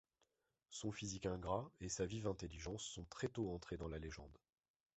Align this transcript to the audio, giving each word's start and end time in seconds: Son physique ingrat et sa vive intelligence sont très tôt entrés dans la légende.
Son 0.71 0.91
physique 0.91 1.27
ingrat 1.27 1.69
et 1.79 1.87
sa 1.87 2.07
vive 2.07 2.25
intelligence 2.25 2.81
sont 2.83 3.05
très 3.11 3.27
tôt 3.27 3.53
entrés 3.53 3.77
dans 3.77 3.87
la 3.87 3.99
légende. 3.99 4.35